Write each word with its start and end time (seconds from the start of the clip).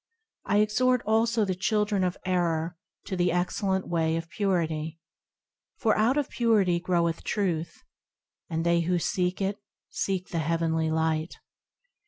I 0.45 0.61
exhort 0.61 1.03
also 1.05 1.45
the 1.45 1.53
children 1.53 2.03
of 2.03 2.17
error 2.25 2.75
to 3.05 3.15
the 3.15 3.31
excellent 3.31 3.87
Way 3.87 4.15
of 4.17 4.31
Purity; 4.31 4.97
For 5.77 5.95
out 5.95 6.17
of 6.17 6.27
Purity 6.27 6.79
groweth 6.79 7.23
Truth, 7.23 7.83
And 8.49 8.65
they 8.65 8.79
who 8.81 8.97
seek 8.97 9.41
it, 9.43 9.61
seek 9.91 10.29
the 10.29 10.39
heavenly 10.39 10.89
Light. 10.89 11.35